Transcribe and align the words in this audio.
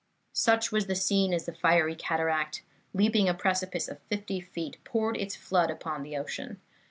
"Such 0.33 0.71
was 0.71 0.87
the 0.87 0.95
scene 0.95 1.31
as 1.31 1.45
the 1.45 1.53
fiery 1.53 1.93
cataract, 1.95 2.63
leaping 2.91 3.29
a 3.29 3.35
precipice 3.35 3.87
of 3.87 4.01
fifty 4.09 4.39
feet, 4.39 4.83
poured 4.83 5.15
its 5.15 5.35
flood 5.35 5.69
upon 5.69 6.01
the 6.01 6.17
ocean. 6.17 6.59